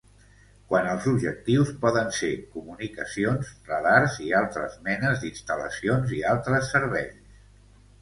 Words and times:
Quant 0.69 0.87
als 0.93 1.03
objectius, 1.11 1.73
poden 1.83 2.09
ser 2.21 2.31
comunicacions, 2.57 3.53
radars 3.69 4.19
i 4.31 4.35
altres 4.43 4.81
menes 4.91 5.23
d'instal·lacions 5.27 6.19
i 6.21 6.27
altres 6.35 6.77
serveis. 6.77 7.27